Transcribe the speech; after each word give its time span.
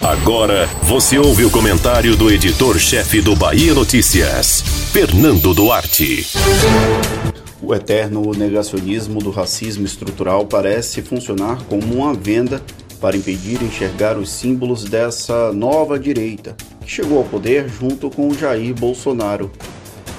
Agora 0.00 0.66
você 0.82 1.18
ouve 1.18 1.44
o 1.44 1.50
comentário 1.50 2.16
do 2.16 2.30
editor-chefe 2.30 3.20
do 3.20 3.36
Bahia 3.36 3.74
Notícias, 3.74 4.62
Fernando 4.92 5.54
Duarte. 5.54 6.26
O 7.60 7.74
eterno 7.74 8.32
negacionismo 8.32 9.20
do 9.20 9.30
racismo 9.30 9.84
estrutural 9.84 10.46
parece 10.46 11.00
funcionar 11.02 11.62
como 11.64 11.94
uma 11.94 12.12
venda 12.12 12.60
para 13.00 13.16
impedir 13.16 13.62
enxergar 13.62 14.16
os 14.16 14.30
símbolos 14.30 14.84
dessa 14.84 15.52
nova 15.52 15.98
direita, 15.98 16.56
que 16.80 16.90
chegou 16.90 17.18
ao 17.18 17.24
poder 17.24 17.68
junto 17.68 18.10
com 18.10 18.32
Jair 18.34 18.74
Bolsonaro. 18.74 19.50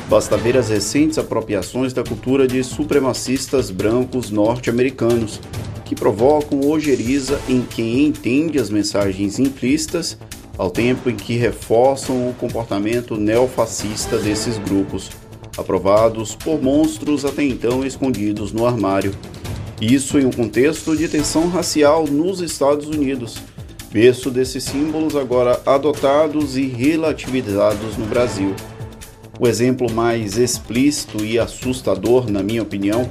Basta 0.09 0.37
ver 0.37 0.57
as 0.57 0.69
recentes 0.69 1.17
apropriações 1.17 1.93
da 1.93 2.03
cultura 2.03 2.47
de 2.47 2.63
supremacistas 2.63 3.71
brancos 3.71 4.29
norte-americanos, 4.29 5.39
que 5.85 5.95
provocam 5.95 6.61
ojeriza 6.69 7.39
em 7.47 7.61
quem 7.61 8.05
entende 8.05 8.59
as 8.59 8.69
mensagens 8.69 9.39
implícitas, 9.39 10.17
ao 10.57 10.69
tempo 10.69 11.09
em 11.09 11.15
que 11.15 11.35
reforçam 11.35 12.29
o 12.29 12.33
comportamento 12.33 13.15
neofascista 13.15 14.17
desses 14.17 14.57
grupos, 14.57 15.09
aprovados 15.57 16.35
por 16.35 16.61
monstros 16.61 17.25
até 17.25 17.43
então 17.43 17.85
escondidos 17.85 18.51
no 18.51 18.65
armário. 18.65 19.13
Isso 19.81 20.19
em 20.19 20.25
um 20.25 20.31
contexto 20.31 20.95
de 20.95 21.07
tensão 21.07 21.49
racial 21.49 22.05
nos 22.07 22.39
Estados 22.39 22.87
Unidos, 22.87 23.37
berço 23.91 24.31
desses 24.31 24.63
símbolos 24.63 25.15
agora 25.15 25.61
adotados 25.65 26.55
e 26.57 26.63
relativizados 26.63 27.97
no 27.97 28.05
Brasil. 28.05 28.55
O 29.39 29.47
exemplo 29.47 29.91
mais 29.91 30.37
explícito 30.37 31.25
e 31.25 31.39
assustador, 31.39 32.29
na 32.29 32.43
minha 32.43 32.61
opinião, 32.61 33.09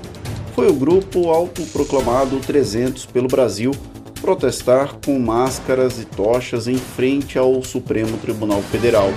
foi 0.55 0.69
o 0.69 0.74
grupo 0.74 1.30
autoproclamado 1.30 2.38
300 2.41 3.06
pelo 3.06 3.29
Brasil 3.29 3.73
protestar 4.20 4.95
com 5.05 5.19
máscaras 5.19 5.98
e 5.98 6.05
tochas 6.05 6.69
em 6.69 6.77
frente 6.77 7.37
ao 7.37 7.62
Supremo 7.65 8.16
Tribunal 8.19 8.62
Federal. 8.62 9.11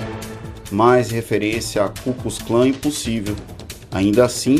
Mais 0.70 1.10
referência 1.10 1.84
a 1.84 1.88
Klux 1.88 2.38
Klan 2.38 2.68
impossível. 2.68 3.36
Ainda 3.92 4.24
assim, 4.24 4.56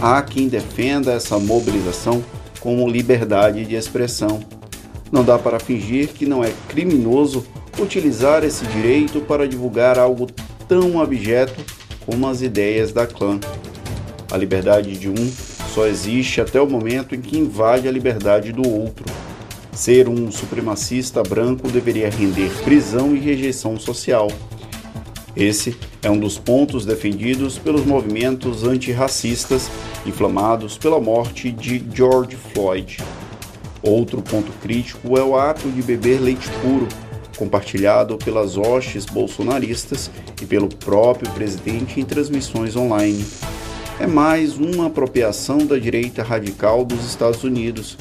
há 0.00 0.22
quem 0.22 0.48
defenda 0.48 1.12
essa 1.12 1.38
mobilização 1.38 2.24
como 2.60 2.88
liberdade 2.88 3.66
de 3.66 3.74
expressão. 3.74 4.40
Não 5.12 5.22
dá 5.22 5.38
para 5.38 5.60
fingir 5.60 6.08
que 6.08 6.24
não 6.24 6.42
é 6.42 6.50
criminoso 6.68 7.44
utilizar 7.78 8.42
esse 8.42 8.64
direito 8.66 9.20
para 9.20 9.46
divulgar 9.46 9.98
algo 9.98 10.26
tão 10.66 11.00
abjeto 11.00 11.62
como 12.06 12.26
as 12.26 12.40
ideias 12.40 12.90
da 12.90 13.06
clã. 13.06 13.38
A 14.30 14.36
liberdade 14.36 14.96
de 14.96 15.10
um 15.10 15.49
só 15.74 15.86
existe 15.86 16.40
até 16.40 16.60
o 16.60 16.68
momento 16.68 17.14
em 17.14 17.20
que 17.20 17.38
invade 17.38 17.86
a 17.86 17.92
liberdade 17.92 18.52
do 18.52 18.68
outro. 18.68 19.04
Ser 19.72 20.08
um 20.08 20.30
supremacista 20.30 21.22
branco 21.22 21.70
deveria 21.70 22.10
render 22.10 22.50
prisão 22.64 23.14
e 23.14 23.20
rejeição 23.20 23.78
social. 23.78 24.28
Esse 25.36 25.76
é 26.02 26.10
um 26.10 26.18
dos 26.18 26.38
pontos 26.38 26.84
defendidos 26.84 27.56
pelos 27.56 27.84
movimentos 27.84 28.64
antirracistas 28.64 29.70
inflamados 30.04 30.76
pela 30.76 31.00
morte 31.00 31.52
de 31.52 31.82
George 31.94 32.36
Floyd. 32.36 32.98
Outro 33.80 34.20
ponto 34.20 34.50
crítico 34.60 35.16
é 35.16 35.22
o 35.22 35.38
ato 35.38 35.70
de 35.70 35.82
beber 35.82 36.20
leite 36.20 36.48
puro, 36.60 36.88
compartilhado 37.38 38.18
pelas 38.18 38.56
hostes 38.58 39.06
bolsonaristas 39.06 40.10
e 40.42 40.44
pelo 40.44 40.68
próprio 40.68 41.30
presidente 41.30 42.00
em 42.00 42.04
transmissões 42.04 42.74
online 42.74 43.24
é 44.00 44.06
mais 44.06 44.56
uma 44.56 44.86
apropriação 44.86 45.58
da 45.58 45.76
direita 45.76 46.22
radical 46.22 46.86
dos 46.86 47.04
Estados 47.04 47.44
Unidos, 47.44 47.98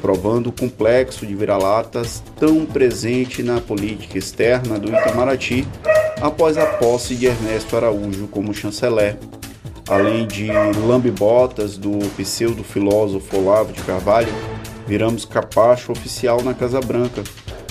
provando 0.00 0.46
o 0.46 0.52
complexo 0.52 1.26
de 1.26 1.34
vira-latas 1.34 2.22
tão 2.38 2.64
presente 2.64 3.42
na 3.42 3.60
política 3.60 4.16
externa 4.16 4.78
do 4.78 4.88
Itamaraty 4.88 5.66
após 6.20 6.56
a 6.56 6.66
posse 6.66 7.16
de 7.16 7.26
Ernesto 7.26 7.76
Araújo 7.76 8.28
como 8.28 8.54
chanceler. 8.54 9.18
Além 9.88 10.24
de 10.24 10.46
lambibotas 10.86 11.76
do 11.76 11.98
pseudo-filósofo 12.16 13.36
Olavo 13.36 13.72
de 13.72 13.82
Carvalho, 13.82 14.32
viramos 14.86 15.24
capacho 15.24 15.90
oficial 15.90 16.40
na 16.44 16.54
Casa 16.54 16.80
Branca, 16.80 17.24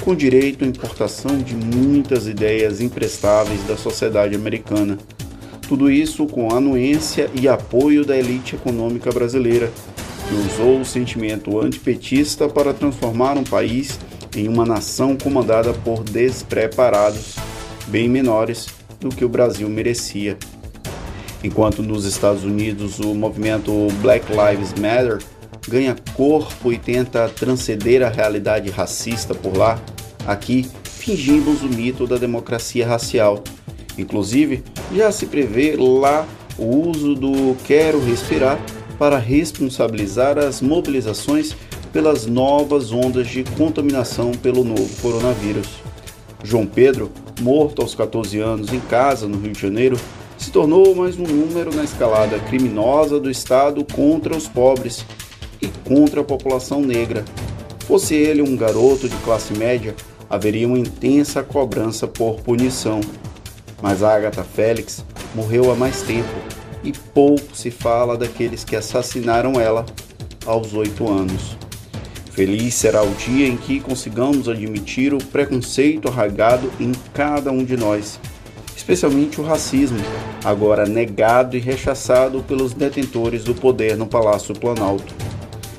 com 0.04 0.14
direito 0.14 0.66
à 0.66 0.68
importação 0.68 1.38
de 1.38 1.56
muitas 1.56 2.28
ideias 2.28 2.82
imprestáveis 2.82 3.64
da 3.64 3.78
sociedade 3.78 4.36
americana. 4.36 4.98
Tudo 5.70 5.92
isso 5.92 6.26
com 6.26 6.52
anuência 6.52 7.30
e 7.40 7.48
apoio 7.48 8.04
da 8.04 8.18
elite 8.18 8.56
econômica 8.56 9.12
brasileira, 9.12 9.72
que 10.28 10.34
usou 10.34 10.82
o 10.82 10.86
sentimento 10.86 11.60
antipetista 11.60 12.50
para 12.50 12.74
transformar 12.74 13.38
um 13.38 13.44
país 13.44 14.00
em 14.36 14.48
uma 14.48 14.66
nação 14.66 15.16
comandada 15.16 15.72
por 15.72 16.04
despreparados, 16.04 17.36
bem 17.86 18.10
menores 18.10 18.66
do 19.00 19.10
que 19.10 19.24
o 19.24 19.30
Brasil 19.30 19.70
merecia. 19.70 20.40
Enquanto 21.44 21.84
nos 21.84 22.04
Estados 22.04 22.44
Unidos 22.44 22.98
o 22.98 23.14
movimento 23.14 23.72
Black 24.02 24.26
Lives 24.32 24.74
Matter 24.74 25.20
ganha 25.68 25.96
corpo 26.16 26.74
e 26.74 26.80
tenta 26.80 27.30
transcender 27.30 28.02
a 28.02 28.10
realidade 28.10 28.72
racista 28.72 29.36
por 29.36 29.56
lá, 29.56 29.80
aqui 30.26 30.68
fingimos 30.84 31.62
o 31.62 31.68
mito 31.68 32.08
da 32.08 32.18
democracia 32.18 32.88
racial 32.88 33.44
Inclusive, 34.00 34.64
já 34.94 35.12
se 35.12 35.26
prevê 35.26 35.76
lá 35.78 36.28
o 36.58 36.90
uso 36.90 37.16
do 37.16 37.56
quero 37.66 38.04
respirar 38.04 38.60
para 38.98 39.18
responsabilizar 39.18 40.38
as 40.38 40.62
mobilizações 40.62 41.56
pelas 41.94 42.26
novas 42.26 42.92
ondas 42.92 43.28
de 43.28 43.44
contaminação 43.58 44.32
pelo 44.32 44.64
novo 44.64 44.90
coronavírus. 45.02 45.68
João 46.44 46.66
Pedro, 46.66 47.12
morto 47.42 47.82
aos 47.82 47.96
14 47.96 48.40
anos 48.40 48.74
em 48.74 48.80
casa 48.80 49.28
no 49.28 49.40
Rio 49.40 49.54
de 49.54 49.62
Janeiro, 49.62 49.98
se 50.38 50.52
tornou 50.52 50.96
mais 50.96 51.18
um 51.18 51.24
número 51.24 51.74
na 51.76 51.84
escalada 51.84 52.40
criminosa 52.40 53.20
do 53.20 53.30
Estado 53.30 53.84
contra 53.84 54.36
os 54.36 54.48
pobres 54.48 55.06
e 55.62 55.68
contra 55.86 56.22
a 56.22 56.24
população 56.24 56.82
negra. 56.82 57.26
Fosse 57.86 58.16
ele 58.16 58.42
um 58.42 58.56
garoto 58.56 59.10
de 59.10 59.16
classe 59.18 59.54
média, 59.54 59.96
haveria 60.30 60.68
uma 60.68 60.80
intensa 60.80 61.44
cobrança 61.44 62.08
por 62.08 62.40
punição. 62.42 63.02
Mas 63.82 64.04
Agatha 64.04 64.44
Félix 64.44 65.04
morreu 65.34 65.72
há 65.72 65.76
mais 65.76 66.02
tempo 66.02 66.28
e 66.84 66.92
pouco 66.92 67.56
se 67.56 67.72
fala 67.72 68.18
daqueles 68.18 68.64
que 68.64 68.76
assassinaram 68.76 69.60
ela 69.60 69.86
aos 70.46 70.74
oito 70.74 71.10
anos. 71.10 71.58
Feliz 72.32 72.74
será 72.74 73.04
o 73.04 73.14
dia 73.16 73.48
em 73.48 73.58
que 73.58 73.80
consigamos 73.80 74.48
admitir 74.48 75.14
o 75.14 75.18
preconceito 75.18 76.08
arraigado 76.08 76.72
em 76.80 76.94
cada 77.14 77.52
um 77.52 77.66
de 77.66 77.76
nós, 77.76 78.20
especialmente 78.76 79.42
o 79.42 79.44
racismo, 79.44 80.00
agora 80.44 80.86
negado 80.86 81.58
e 81.58 81.60
rechaçado 81.60 82.42
pelos 82.44 82.74
detentores 82.74 83.44
do 83.44 83.54
poder 83.54 83.98
no 83.98 84.08
Palácio 84.08 84.56
Planalto. 84.56 85.14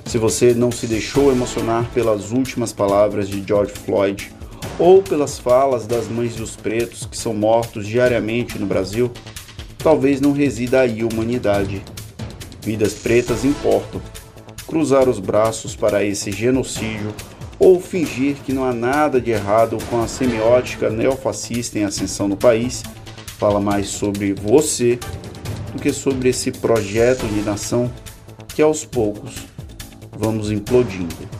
Se 0.04 0.18
você 0.18 0.52
não 0.52 0.70
se 0.70 0.86
deixou 0.86 1.32
emocionar 1.32 1.88
pelas 1.94 2.30
últimas 2.30 2.72
palavras 2.72 3.28
de 3.28 3.42
George 3.46 3.72
Floyd, 3.72 4.30
ou 4.78 5.02
pelas 5.02 5.38
falas 5.38 5.86
das 5.86 6.08
mães 6.08 6.34
dos 6.36 6.56
pretos 6.56 7.06
que 7.06 7.16
são 7.16 7.34
mortos 7.34 7.86
diariamente 7.86 8.58
no 8.58 8.66
Brasil, 8.66 9.10
talvez 9.78 10.20
não 10.20 10.32
resida 10.32 10.80
aí 10.80 11.04
humanidade. 11.04 11.82
Vidas 12.62 12.94
pretas 12.94 13.44
importam. 13.44 14.00
Cruzar 14.66 15.08
os 15.08 15.18
braços 15.18 15.74
para 15.74 16.04
esse 16.04 16.30
genocídio 16.30 17.12
ou 17.58 17.80
fingir 17.80 18.36
que 18.44 18.52
não 18.52 18.64
há 18.64 18.72
nada 18.72 19.20
de 19.20 19.30
errado 19.30 19.76
com 19.90 20.02
a 20.02 20.08
semiótica 20.08 20.88
neofascista 20.88 21.78
em 21.78 21.84
ascensão 21.84 22.28
no 22.28 22.36
país 22.36 22.82
fala 23.40 23.58
mais 23.58 23.88
sobre 23.88 24.34
você 24.34 24.98
do 25.72 25.80
que 25.80 25.92
sobre 25.92 26.28
esse 26.28 26.52
projeto 26.52 27.26
de 27.26 27.40
nação 27.40 27.90
que 28.48 28.60
aos 28.60 28.84
poucos 28.84 29.46
vamos 30.12 30.50
implodindo. 30.50 31.39